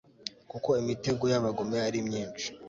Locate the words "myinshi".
2.07-2.47